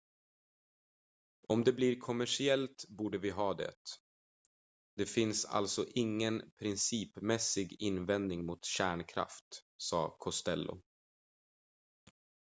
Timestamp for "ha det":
3.29-3.73